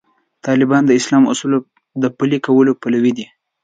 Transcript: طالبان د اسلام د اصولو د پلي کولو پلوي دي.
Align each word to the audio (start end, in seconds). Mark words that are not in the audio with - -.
طالبان 0.45 0.83
د 0.85 0.91
اسلام 0.99 1.23
د 1.25 1.29
اصولو 1.33 1.59
د 2.01 2.05
پلي 2.17 2.37
کولو 2.45 2.71
پلوي 2.81 3.11
دي. 3.17 3.25